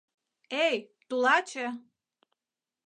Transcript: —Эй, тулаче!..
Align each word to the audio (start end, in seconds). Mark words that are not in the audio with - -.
—Эй, 0.65 0.77
тулаче!.. 1.07 1.67